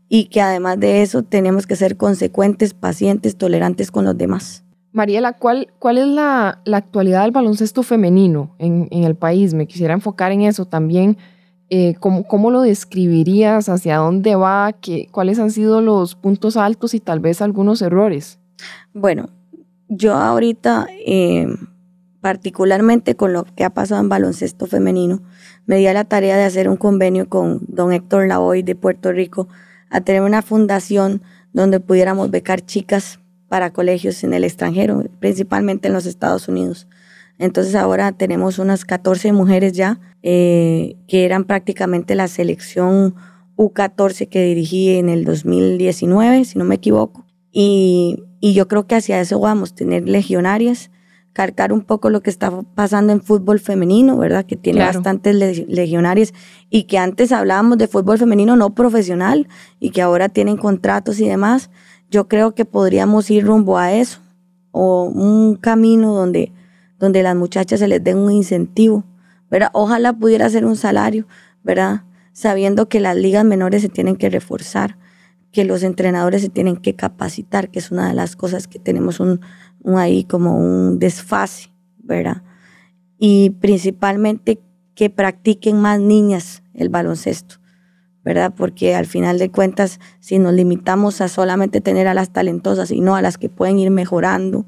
[0.10, 4.65] y que además de eso tenemos que ser consecuentes, pacientes, tolerantes con los demás.
[4.91, 9.54] Mariela, ¿cuál, cuál es la, actualidad del baloncesto femenino en, en el país?
[9.54, 11.17] Me quisiera enfocar en eso también
[11.75, 13.67] eh, ¿cómo, lo describirías?
[13.67, 14.73] ¿Hacia dónde va?
[14.73, 18.38] ¿Qué, ¿Cuáles han sido los puntos altos y tal vez algunos errores?
[18.93, 19.31] Bueno,
[19.89, 21.47] yo ahorita, eh,
[22.21, 25.23] particularmente con lo que ha pasado en baloncesto femenino,
[25.65, 29.12] me di a la tarea de hacer un convenio con don Héctor Lavoy de Puerto
[29.12, 29.47] Rico
[29.89, 35.95] a tener una fundación donde pudiéramos becar chicas para colegios en el extranjero, principalmente en
[35.95, 36.88] los Estados Unidos.
[37.43, 43.15] Entonces ahora tenemos unas 14 mujeres ya, eh, que eran prácticamente la selección
[43.58, 47.25] U14 que dirigí en el 2019, si no me equivoco.
[47.51, 50.89] Y, y yo creo que hacia eso vamos, tener legionarias
[51.34, 54.45] calcar un poco lo que está pasando en fútbol femenino, ¿verdad?
[54.45, 55.36] Que tiene bastantes
[55.67, 56.34] legionarios
[56.69, 59.47] y que antes hablábamos de fútbol femenino no profesional
[59.79, 61.71] y que ahora tienen contratos y demás.
[62.10, 64.19] Yo creo que podríamos ir rumbo a eso
[64.71, 66.51] o un camino donde,
[67.03, 69.03] donde las muchachas se les den un incentivo,
[69.51, 69.71] ¿verdad?
[69.73, 71.27] Ojalá pudiera ser un salario,
[71.61, 72.03] ¿verdad?
[72.31, 74.97] Sabiendo que las ligas menores se tienen que reforzar,
[75.51, 79.19] que los entrenadores se tienen que capacitar, que es una de las cosas que tenemos
[79.19, 79.41] un,
[79.97, 82.41] ahí como un desfase, ¿verdad?
[83.17, 84.61] Y principalmente
[84.95, 87.55] que practiquen más niñas el baloncesto,
[88.23, 88.53] ¿verdad?
[88.55, 93.01] Porque al final de cuentas, si nos limitamos a solamente tener a las talentosas y
[93.01, 94.65] no a las que pueden ir mejorando,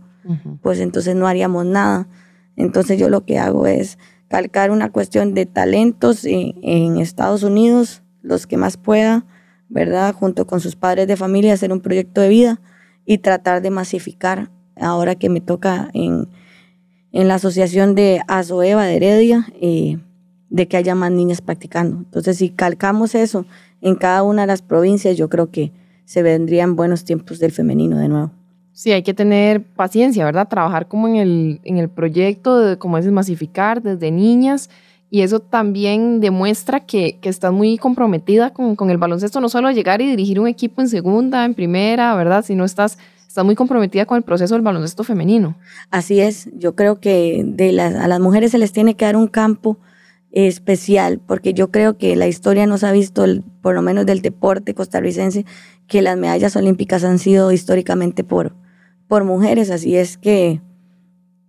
[0.61, 2.09] pues entonces no haríamos nada.
[2.55, 8.03] Entonces yo lo que hago es calcar una cuestión de talentos en, en Estados Unidos,
[8.21, 9.25] los que más pueda,
[9.69, 10.13] ¿verdad?
[10.13, 12.61] Junto con sus padres de familia, hacer un proyecto de vida
[13.05, 16.27] y tratar de masificar ahora que me toca en,
[17.11, 19.99] la asociación de Azoeva de Heredia, eh,
[20.49, 21.97] de que haya más niñas practicando.
[21.97, 23.45] Entonces, si calcamos eso
[23.79, 25.71] en cada una de las provincias, yo creo que
[26.03, 28.31] se vendrían buenos tiempos del femenino de nuevo.
[28.75, 30.49] Sí, hay que tener paciencia, ¿verdad?
[30.49, 34.69] Trabajar como en el, en el proyecto, de, como es masificar desde niñas.
[35.09, 39.71] Y eso también demuestra que, que estás muy comprometida con, con, el baloncesto, no solo
[39.71, 42.43] llegar y dirigir un equipo en segunda, en primera, ¿verdad?
[42.43, 45.55] Sino estás está muy comprometida con el proceso del baloncesto femenino.
[45.89, 49.15] Así es, yo creo que de las, a las mujeres se les tiene que dar
[49.15, 49.77] un campo
[50.33, 53.25] especial, porque yo creo que la historia nos ha visto,
[53.61, 55.45] por lo menos del deporte costarricense,
[55.87, 58.53] que las medallas olímpicas han sido históricamente por,
[59.07, 60.61] por mujeres, así es que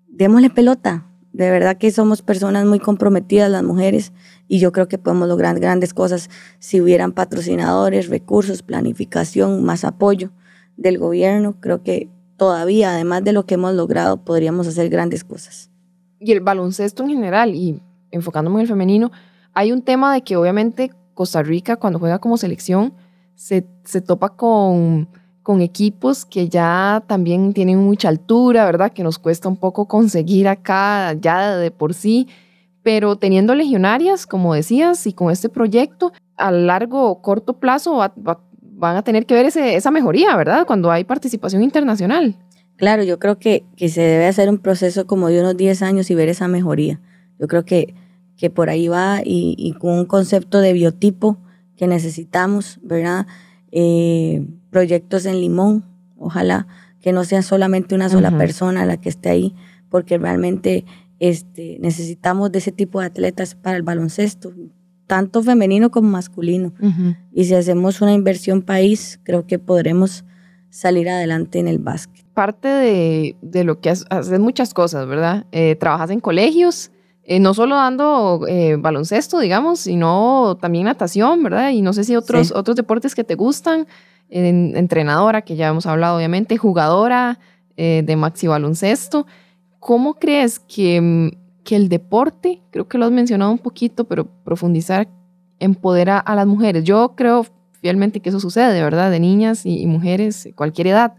[0.08, 1.06] démosle pelota.
[1.32, 4.12] De verdad que somos personas muy comprometidas las mujeres
[4.48, 10.32] y yo creo que podemos lograr grandes cosas si hubieran patrocinadores, recursos, planificación, más apoyo
[10.78, 15.70] del gobierno, creo que todavía, además de lo que hemos logrado, podríamos hacer grandes cosas.
[16.18, 19.10] Y el baloncesto en general, y enfocándome en el femenino,
[19.52, 22.94] hay un tema de que obviamente Costa Rica cuando juega como selección
[23.34, 25.08] se, se topa con,
[25.46, 28.90] con equipos que ya también tienen mucha altura, ¿verdad?
[28.92, 32.26] Que nos cuesta un poco conseguir acá ya de por sí,
[32.82, 38.12] pero teniendo legionarias, como decías, y con este proyecto, a largo o corto plazo va,
[38.16, 40.66] va, van a tener que ver esa mejoría, ¿verdad?
[40.66, 42.36] Cuando hay participación internacional.
[42.74, 46.10] Claro, yo creo que, que se debe hacer un proceso como de unos 10 años
[46.10, 47.00] y ver esa mejoría.
[47.38, 47.94] Yo creo que,
[48.36, 51.36] que por ahí va y, con un concepto de biotipo
[51.76, 53.28] que necesitamos, ¿verdad?
[53.70, 54.44] Eh,
[54.76, 55.86] proyectos en Limón,
[56.18, 56.66] ojalá
[57.00, 59.54] que no sea solamente una sola persona la que esté ahí,
[59.88, 60.84] porque realmente
[61.18, 64.52] este, necesitamos de ese tipo de atletas para el baloncesto
[65.06, 66.74] tanto femenino como masculino.
[67.32, 70.26] Y si hacemos una inversión país, creo que podremos
[70.68, 72.26] salir adelante en el básquet.
[72.34, 75.46] Parte de, lo que haces muchas cosas, ¿verdad?
[75.52, 76.90] Eh, trabajas en colegios,
[77.22, 81.70] eh, no solo dando eh, baloncesto, digamos, sino también natación, ¿verdad?
[81.70, 83.86] Y no sé si otros, otros deportes que te gustan,
[84.28, 87.38] entrenadora, que ya hemos hablado, obviamente, jugadora
[87.76, 89.26] de maxi baloncesto.
[89.78, 94.24] ¿Cómo crees que mm, que el deporte, creo que lo has mencionado un poquito, pero
[94.44, 95.08] profundizar,
[95.58, 96.84] empodera a las mujeres.
[96.84, 99.10] Yo creo fielmente que eso sucede, ¿verdad?
[99.10, 101.14] De niñas y, mujeres, cualquier edad.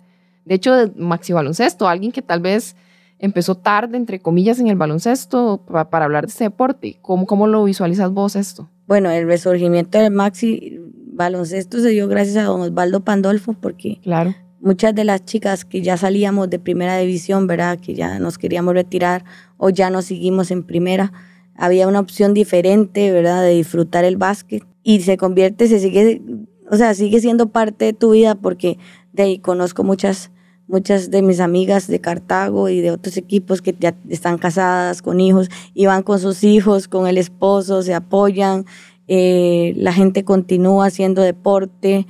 [0.46, 2.76] De hecho, de maxi baloncesto, alguien que tal vez
[3.20, 6.98] empezó tarde, entre comillas, en el baloncesto para, hablar de este deporte.
[7.02, 8.70] ¿Cómo, ¿Cómo lo visualizas vos esto?
[8.88, 10.80] Bueno, el resurgimiento del maxi
[11.18, 15.82] baloncesto se dio gracias a don Osvaldo Pandolfo, porque claro muchas de las chicas que
[15.82, 17.80] ya salíamos de primera división, ¿verdad?
[17.80, 19.24] Que ya nos queríamos retirar
[19.58, 21.14] o ya no seguimos en primera,
[21.56, 23.44] había una opción diferente, ¿verdad?
[23.44, 26.22] De disfrutar el básquet y se convierte, se sigue,
[26.70, 28.78] o sea, sigue siendo parte de tu vida porque
[29.14, 30.32] de ahí conozco muchas,
[30.68, 35.20] muchas de mis amigas de Cartago y de otros equipos que ya están casadas con
[35.20, 38.66] hijos y van con sus hijos, con el esposo, se apoyan,
[39.08, 42.08] eh, la gente continúa haciendo deporte.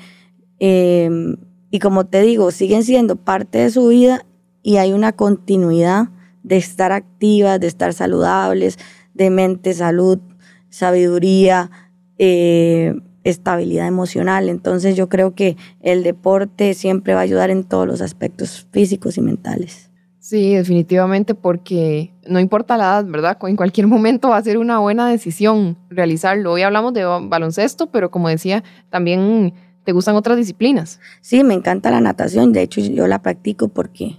[0.59, 1.09] Eh,
[1.69, 4.25] y como te digo, siguen siendo parte de su vida
[4.63, 6.09] y hay una continuidad
[6.43, 8.77] de estar activas, de estar saludables,
[9.13, 10.19] de mente, salud,
[10.69, 11.71] sabiduría,
[12.17, 14.49] eh, estabilidad emocional.
[14.49, 19.17] Entonces yo creo que el deporte siempre va a ayudar en todos los aspectos físicos
[19.17, 19.86] y mentales.
[20.27, 23.37] Sí, definitivamente, porque no importa la edad, ¿verdad?
[23.43, 26.51] En cualquier momento va a ser una buena decisión realizarlo.
[26.51, 29.53] Hoy hablamos de baloncesto, pero como decía, también
[29.85, 30.99] ¿Te gustan otras disciplinas?
[31.21, 32.51] Sí, me encanta la natación.
[32.51, 34.17] De hecho, yo la practico porque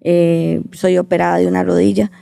[0.00, 2.12] eh, soy operada de una rodilla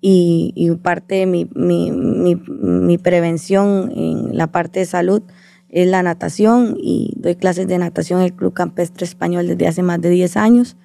[0.00, 5.20] y, parte de mi, mi, mi, prevención en la parte de salud
[5.68, 9.82] es la natación y doy clases de natación en el Club Campestre Español desde hace
[9.82, 10.78] más de 10 años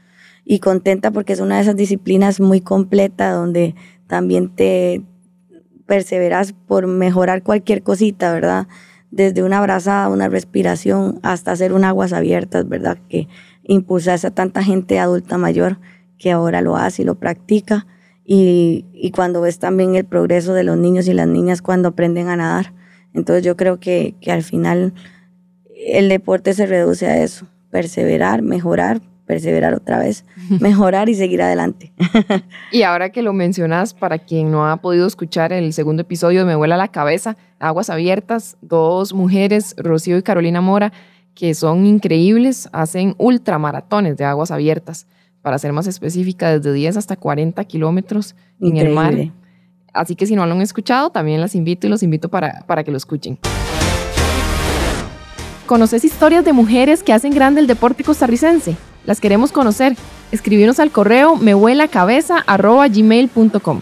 [0.45, 3.75] y contenta porque es una de esas disciplinas muy completa donde
[4.08, 5.04] también te
[5.86, 8.67] perseveras por mejorar cualquier cosita, ¿verdad?
[9.12, 12.97] Desde una abrazada, una respiración, hasta hacer un aguas abiertas, ¿verdad?
[13.10, 13.27] Que
[13.63, 15.80] impulsas a tanta gente adulta mayor
[16.17, 17.88] que ahora lo hace y lo practica.
[18.23, 22.30] Y, y, cuando ves también el progreso de los niños y las niñas cuando aprenden
[22.30, 22.73] a nadar.
[23.13, 24.93] Entonces yo creo que, que al final
[25.75, 29.01] el deporte se reduce a eso, perseverar, mejorar,
[29.32, 30.26] perseverar otra vez,
[30.60, 31.94] mejorar y seguir adelante.
[32.72, 36.46] y ahora que lo mencionas, para quien no ha podido escuchar el segundo episodio de
[36.48, 40.91] Me vuela la cabeza, Aguas Abiertas, dos mujeres, Rocío y Carolina Mora,
[41.34, 45.08] que son increíbles, hacen ultramaratones de aguas abiertas
[45.41, 49.15] para ser más específica, desde 10 hasta 40 kilómetros en el mar.
[49.94, 52.84] Así que si no lo han escuchado, también las invito y los invito para, para
[52.84, 53.39] que lo escuchen.
[55.67, 58.76] ¿Conoces historias de mujeres que hacen grande el deporte costarricense?
[59.06, 59.98] Las queremos conocer.
[60.32, 63.82] Escribirnos al correo mehuelacabeza.gmail.com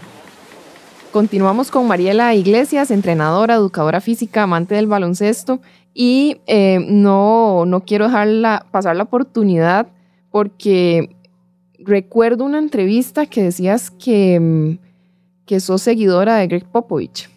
[1.12, 5.60] Continuamos con Mariela Iglesias, entrenadora, educadora física, amante del baloncesto.
[5.92, 9.88] Y eh, no, no quiero dejarla pasar la oportunidad
[10.30, 11.16] porque
[11.80, 14.78] recuerdo una entrevista que decías que, mm,
[15.46, 17.28] que sos seguidora de Greg Popovich,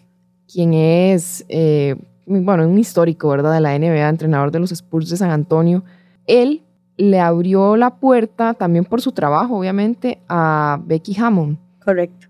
[0.50, 3.54] quien es, eh, bueno, un histórico, ¿verdad?
[3.54, 5.82] De la NBA, entrenador de los Spurs de San Antonio.
[6.26, 6.62] Él
[6.96, 11.58] le abrió la puerta también por su trabajo, obviamente, a Becky Hammond.
[11.84, 12.28] Correcto.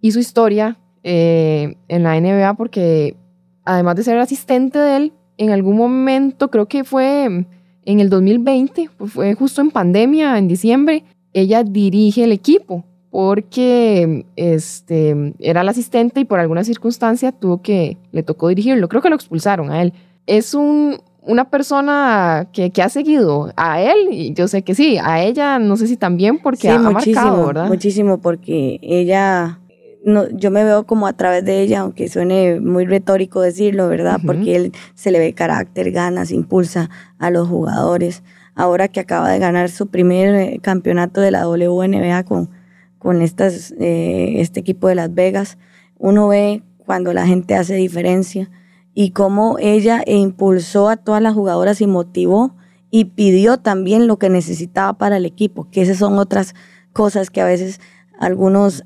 [0.00, 3.16] Y su historia eh, en la NBA porque
[3.64, 8.90] además de ser asistente de él, en algún momento, creo que fue en el 2020,
[9.06, 16.20] fue justo en pandemia, en diciembre, ella dirige el equipo porque este, era la asistente
[16.20, 18.88] y por alguna circunstancia tuvo que, le tocó dirigirlo.
[18.88, 19.92] Creo que lo expulsaron a él.
[20.26, 24.98] Es un, una persona que, que, ha seguido a él, y yo sé que sí,
[25.02, 27.68] a ella no sé si también porque ha, muchísimo, marcado, ¿verdad?
[27.68, 29.60] Muchísimo, porque ella,
[30.04, 34.20] no, yo me veo como a través de ella, aunque suene muy retórico decirlo, ¿verdad?
[34.24, 38.22] Porque él se le ve carácter, ganas, impulsa a los jugadores
[38.54, 42.50] ahora que acaba de ganar su primer eh, campeonato de la WNBA con,
[42.98, 45.58] con estas, eh, este equipo de Las Vegas,
[45.98, 48.50] uno ve cuando la gente hace diferencia
[48.94, 52.54] y cómo ella impulsó a todas las jugadoras y motivó
[52.90, 56.54] y pidió también lo que necesitaba para el equipo, que esas son otras
[56.92, 57.80] cosas que a veces
[58.18, 58.84] algunos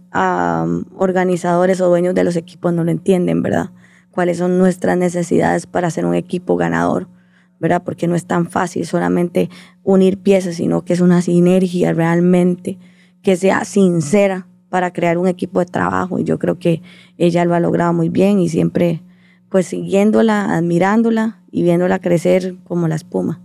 [0.97, 3.71] organizadores o dueños de los equipos no lo entienden, ¿verdad?
[4.11, 7.09] Cuáles son nuestras necesidades para ser un equipo ganador.
[7.61, 7.83] ¿verdad?
[7.85, 9.51] Porque no es tan fácil solamente
[9.83, 12.79] unir piezas, sino que es una sinergia realmente
[13.21, 16.19] que sea sincera para crear un equipo de trabajo.
[16.19, 16.83] Y yo creo que
[17.17, 19.03] ella lo ha logrado muy bien y siempre
[19.51, 23.41] pues siguiéndola, admirándola y viéndola crecer como la espuma.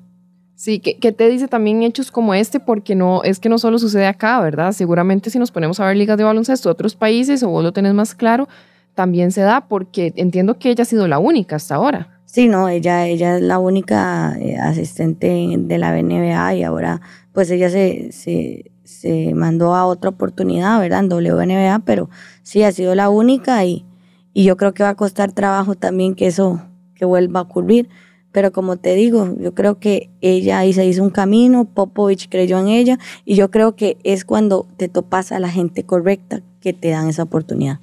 [0.56, 2.60] Sí, ¿qué, te dice también hechos como este?
[2.60, 4.72] Porque no, es que no solo sucede acá, ¿verdad?
[4.72, 7.74] Seguramente si nos ponemos a ver ligas de baloncesto de otros países o vos lo
[7.74, 8.48] tenés más claro,
[8.94, 12.22] también se da porque entiendo que ella ha sido la única hasta ahora.
[12.26, 17.02] Sí, no, ella, ella es la única eh, asistente de la BNBA y ahora
[17.34, 21.00] pues ella se, se, se, mandó a otra oportunidad, ¿verdad?
[21.00, 22.10] En WNBA, pero
[22.42, 23.86] sí ha sido la única y,
[24.34, 26.62] y yo creo que va a costar trabajo también que eso
[26.96, 27.90] que vuelva a ocurrir.
[28.32, 32.58] Pero como te digo, yo creo que ella ahí se hizo un camino, Popovich creyó
[32.58, 36.74] en ella y yo creo que es cuando te topas a la gente correcta que
[36.74, 37.80] te dan esa oportunidad.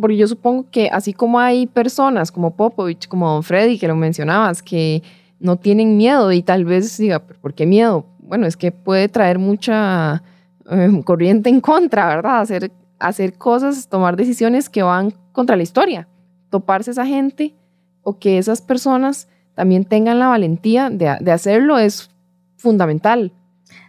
[0.00, 3.96] Porque yo supongo que así como hay personas como Popovich, como Don Freddy, que lo
[3.96, 5.02] mencionabas, que
[5.40, 8.06] no tienen miedo y tal vez diga, ¿por qué miedo?
[8.20, 10.22] Bueno, es que puede traer mucha
[10.70, 12.40] eh, corriente en contra, ¿verdad?
[12.40, 16.08] Hacer, hacer cosas, tomar decisiones que van contra la historia.
[16.50, 17.54] Toparse esa gente
[18.02, 22.10] o que esas personas también tengan la valentía de, de hacerlo es
[22.56, 23.32] fundamental.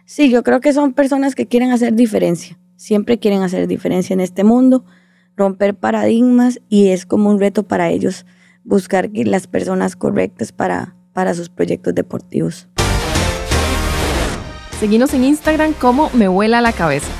[0.04, 2.58] Sí, yo creo que son personas que quieren hacer diferencia.
[2.76, 4.84] Siempre quieren hacer diferencia en este mundo
[5.38, 8.26] romper paradigmas y es como un reto para ellos
[8.64, 12.68] buscar las personas correctas para, para sus proyectos deportivos.
[14.78, 17.10] Seguimos en Instagram como Me Vuela la Cabeza.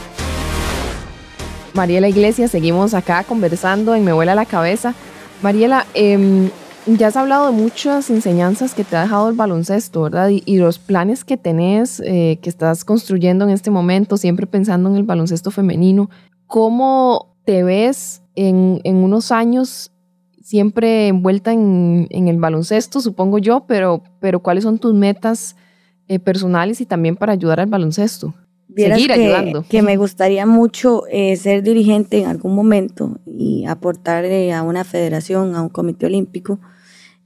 [1.78, 4.96] Mariela Iglesias, seguimos acá conversando en Me Vuela la Cabeza.
[5.42, 6.50] Mariela, em,
[6.86, 10.28] ya has hablado de muchas enseñanzas que te ha dejado el baloncesto, ¿verdad?
[10.28, 14.96] Y, los planes que tenés, eh, que estás construyendo en este momento, siempre pensando en
[14.96, 16.10] el baloncesto femenino.
[16.48, 19.92] ¿Cómo te ves en, unos años
[20.42, 25.54] siempre envuelta en, el baloncesto, supongo yo, pero, pero ¿cuáles son tus metas
[26.08, 28.34] eh, personales y también para ayudar al baloncesto?
[28.78, 29.64] Seguir ayudando.
[29.68, 35.54] Que me gustaría mucho eh, ser dirigente en algún momento y aportar a una federación,
[35.54, 36.60] a un comité olímpico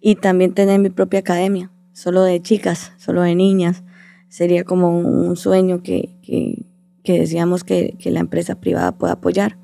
[0.01, 3.85] y también tener mi propia academia, solo de chicas, solo de niñas.
[4.29, 6.67] Sería como un sueño que, que,
[7.05, 9.59] que decíamos que, que la empresa privada pueda apoyar.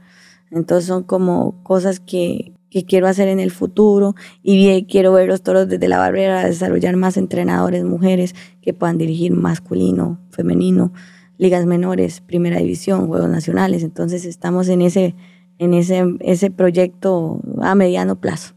[0.51, 5.43] Entonces son como cosas que, que quiero hacer en el futuro y quiero ver los
[5.43, 10.93] toros desde la barrera, desarrollar más entrenadores mujeres que puedan dirigir masculino, femenino,
[11.39, 13.83] ligas menores, primera división, juegos nacionales.
[13.83, 15.15] Entonces estamos en ese,
[15.59, 18.55] en ese, ese proyecto a mediano plazo.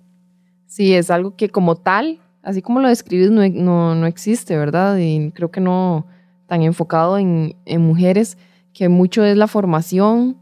[0.66, 4.98] Sí, es algo que como tal, así como lo describes, no, no, no existe, ¿verdad?
[4.98, 6.06] Y creo que no
[6.48, 8.38] tan enfocado en, en mujeres,
[8.74, 10.38] que mucho es la formación,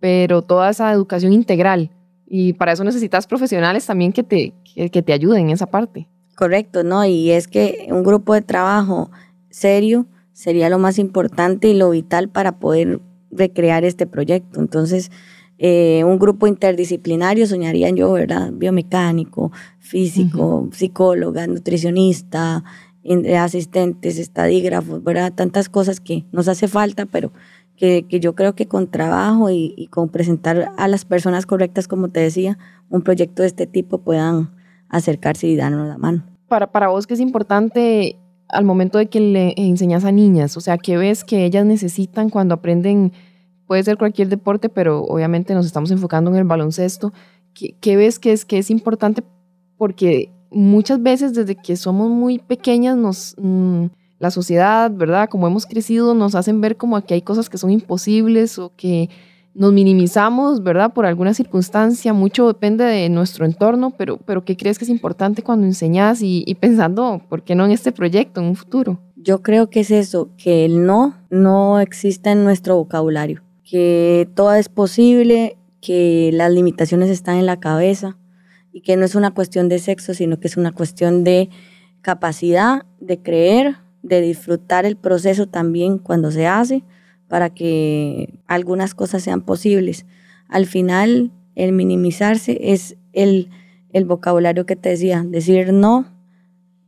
[0.00, 1.90] pero toda esa educación integral
[2.32, 6.06] y para eso necesitas profesionales también que te, que, te ayuden en esa parte.
[6.36, 7.04] Correcto, ¿no?
[7.04, 9.10] Y es que un grupo de trabajo
[9.50, 13.00] serio sería lo más importante y lo vital para poder
[13.30, 14.60] recrear este proyecto.
[14.60, 15.10] Entonces,
[15.58, 18.50] eh, un grupo interdisciplinario, soñaría yo, ¿verdad?
[18.52, 22.64] Biomecánico, físico, psicóloga, nutricionista,
[23.38, 25.32] asistentes, estadígrafos, ¿verdad?
[25.34, 27.32] Tantas cosas que nos hace falta, pero
[27.76, 32.20] que, yo creo que con trabajo y, con presentar a las personas correctas, como te
[32.20, 32.58] decía,
[32.90, 34.50] un proyecto de este tipo puedan
[34.88, 36.24] acercarse y darnos la mano.
[36.48, 38.16] Para, para vos, ¿qué es importante
[38.52, 40.56] al momento de que le enseñas a niñas?
[40.56, 43.12] O sea, ¿qué ves que ellas necesitan cuando aprenden?
[43.66, 47.12] Puede ser cualquier deporte, pero obviamente nos estamos enfocando en el baloncesto.
[47.54, 49.22] ¿Qué, ves que es, que es importante?
[49.76, 53.34] Porque muchas veces desde que somos muy pequeñas nos...
[53.38, 53.86] Mm,
[54.20, 55.28] la sociedad, ¿verdad?
[55.30, 59.08] Como hemos crecido, nos hacen ver como que hay cosas que son imposibles o que
[59.54, 60.92] nos minimizamos, ¿verdad?
[60.92, 65.42] Por alguna circunstancia, mucho depende de nuestro entorno, pero, pero ¿qué crees que es importante
[65.42, 69.00] cuando enseñas y, pensando, ¿por qué no en este proyecto, en un futuro?
[69.16, 74.54] Yo creo que es eso, que el no no exista en nuestro vocabulario, que todo
[74.54, 78.16] es posible, que las limitaciones están en la cabeza
[78.72, 81.50] y que no es una cuestión de sexo, sino que es una cuestión de
[82.02, 86.84] capacidad de creer, de disfrutar el proceso también cuando se hace
[87.30, 90.04] para que algunas cosas sean posibles.
[90.48, 93.50] Al final, el minimizarse es el,
[93.92, 96.06] el vocabulario que te decía, decir no,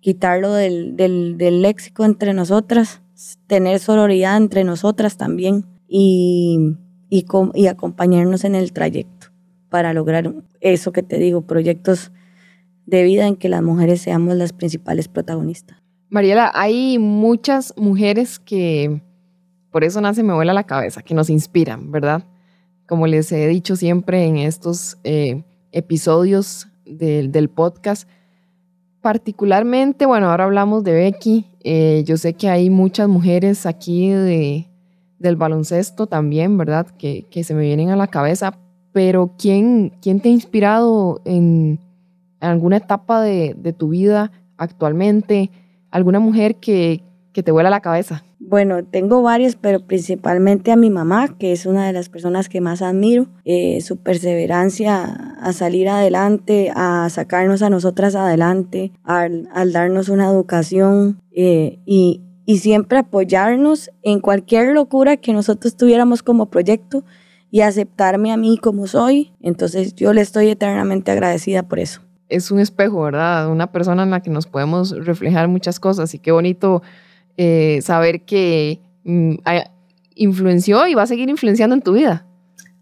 [0.01, 3.03] quitarlo del, del, del léxico entre nosotras,
[3.47, 6.75] tener sororidad entre nosotras también y,
[7.09, 7.25] y,
[7.55, 9.29] y acompañarnos en el trayecto
[9.69, 12.11] para lograr eso que te digo, proyectos
[12.85, 15.79] de vida en que las mujeres seamos las principales protagonistas.
[16.11, 19.03] Mariela, hay muchas mujeres que,
[19.73, 22.25] por eso nace Me vuela la cabeza, que nos inspiran, ¿verdad?
[22.87, 25.43] Como les he dicho siempre en estos eh,
[25.73, 28.09] episodios del podcast,
[29.01, 34.69] particularmente, bueno, ahora hablamos de Becky, eh, yo sé que hay muchas mujeres aquí de,
[35.19, 36.87] del baloncesto también, ¿verdad?
[36.99, 38.59] Que, se me vienen a la cabeza,
[38.93, 41.81] pero ¿quién, quién te ha inspirado en,
[42.41, 45.51] alguna etapa de, de tu vida actualmente?
[45.93, 47.03] alguna mujer que,
[47.33, 48.25] que te vuela la cabeza?
[48.39, 52.61] Bueno, tengo varias, pero principalmente a mi mamá, que es una de las personas que
[52.61, 53.27] más admiro.
[53.45, 61.21] Eh, su perseverancia a salir adelante, a sacarnos a nosotras adelante, al, darnos una educación
[61.31, 67.05] eh, y, y siempre apoyarnos en cualquier locura que nosotros tuviéramos como proyecto
[67.51, 69.33] y aceptarme a mí como soy.
[69.41, 72.01] Entonces yo le estoy eternamente agradecida por eso
[72.33, 73.49] es un espejo, ¿verdad?
[73.51, 76.83] Una persona en la que nos podemos reflejar muchas cosas y qué bonito
[77.37, 79.35] eh, saber que mm,
[80.15, 82.27] influenció y va a seguir influenciando en tu vida.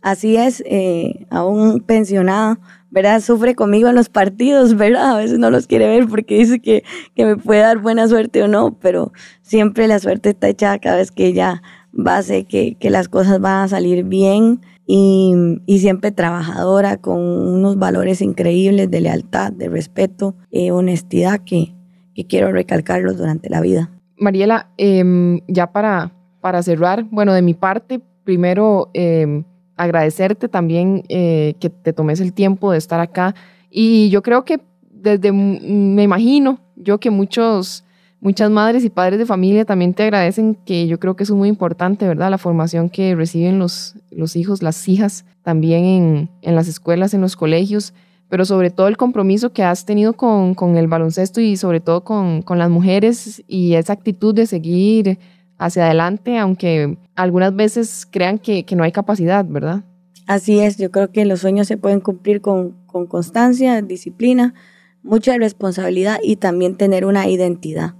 [0.03, 2.59] Así es, eh, aún pensionado,
[2.91, 3.21] ¿verdad?
[3.21, 5.17] Sufre conmigo en los partidos, ¿verdad?
[5.17, 6.85] A veces no los quiere ver porque dice que,
[7.15, 10.97] que me puede dar buena suerte o no, pero siempre la suerte está echada cada
[10.97, 11.63] vez que ella
[11.95, 14.61] va a hacer que, que las cosas van a salir bien
[14.93, 21.75] y, siempre trabajadora con unos valores increíbles de lealtad, de respeto, eh, honestidad que,
[22.15, 23.91] que, quiero recalcarlos durante la vida.
[24.21, 29.45] Mariela, em, ya para, para cerrar, bueno, de mi parte, primero em,
[29.77, 33.35] agradecerte también eh, que te tomes el tiempo de estar acá
[33.71, 34.61] y yo creo que
[34.91, 37.85] desde, me imagino yo que muchos
[38.23, 41.49] Muchas madres y padres de familia también te agradecen, que yo creo que es muy
[41.49, 42.31] importante, ¿verdad?
[42.31, 47.23] La formación que reciben los, los hijos, las hijas, también en, en las escuelas, en
[47.23, 47.95] los colegios,
[48.31, 52.05] pero sobre todo el compromiso que has tenido con, con el baloncesto y sobre todo
[52.05, 55.18] con, con, las mujeres y esa actitud de seguir
[55.59, 59.85] hacia adelante, aunque algunas veces crean que, que no hay capacidad, ¿verdad?
[60.26, 64.55] Así es, yo creo que los sueños se pueden cumplir con, con constancia, disciplina,
[65.03, 67.95] mucha responsabilidad y también tener una identidad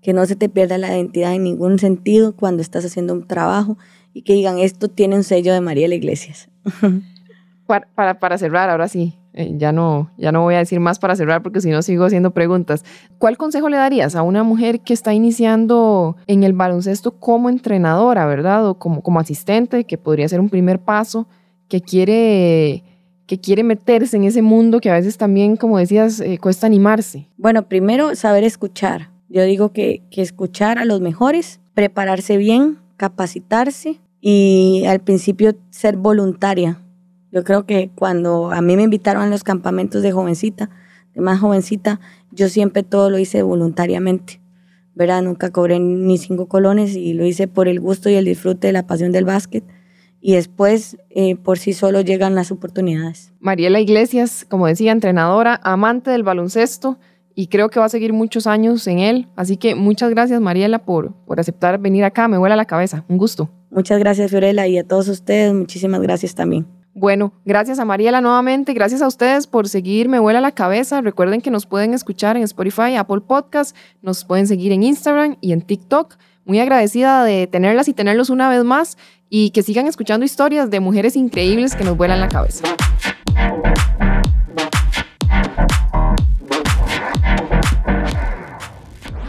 [0.00, 3.78] que no se te pierda la identidad en ningún sentido cuando estás haciendo un trabajo
[4.14, 6.48] y que digan, esto tiene un sello de Mariela Iglesias.
[7.66, 11.16] Para, para, cerrar, ahora sí, eh, ya, no, ya no voy a decir más para
[11.16, 12.84] cerrar porque si no sigo haciendo preguntas.
[13.18, 18.26] ¿Cuál consejo le darías a una mujer que está iniciando en el baloncesto como entrenadora,
[18.26, 18.68] verdad?
[18.68, 21.26] O como, como asistente, que podría ser un primer paso,
[21.68, 22.84] que quiere,
[23.26, 27.28] que quiere meterse en ese mundo que a veces también, como decías, eh, cuesta animarse.
[27.38, 29.10] Bueno, primero saber escuchar.
[29.30, 35.96] Yo digo que, que escuchar a los mejores, prepararse bien, capacitarse y al principio ser
[35.96, 36.78] voluntaria
[37.32, 40.70] yo creo que cuando a mí me invitaron a los campamentos de jovencita,
[41.14, 41.98] de más jovencita,
[42.30, 44.42] yo siempre todo lo hice voluntariamente.
[44.94, 45.22] ¿verdad?
[45.22, 48.72] Nunca cobré ni cinco colones y lo hice por el gusto y el disfrute de
[48.72, 49.64] la pasión del básquet.
[50.20, 53.32] Y después, eh, por sí solo, llegan las oportunidades.
[53.40, 56.98] Mariela Iglesias, como decía, entrenadora, amante del baloncesto
[57.34, 59.28] y creo que va a seguir muchos años en él.
[59.34, 62.28] Así que muchas gracias, Mariela, por, por aceptar venir acá.
[62.28, 63.04] Me vuela la cabeza.
[63.08, 63.50] Un gusto.
[63.70, 66.66] Muchas gracias, Fiorella, y a todos ustedes, muchísimas gracias también.
[66.94, 71.00] Bueno, gracias a Mariela nuevamente, gracias a ustedes por seguir Me Vuela la Cabeza.
[71.00, 75.52] Recuerden que nos pueden escuchar en Spotify, Apple Podcast, nos pueden seguir en Instagram y
[75.52, 76.16] en TikTok.
[76.44, 78.98] Muy agradecida de tenerlas y tenerlos una vez más
[79.30, 82.64] y que sigan escuchando historias de mujeres increíbles que nos vuelan la cabeza.